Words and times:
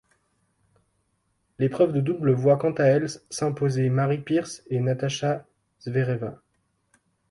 L'épreuve 1.59 1.93
de 1.93 2.01
double 2.01 2.31
voit 2.31 2.57
quant 2.57 2.71
à 2.73 2.85
elle 2.85 3.05
s'imposer 3.29 3.91
Mary 3.91 4.17
Pierce 4.17 4.63
et 4.71 4.79
Natasha 4.79 5.45
Zvereva. 5.79 6.41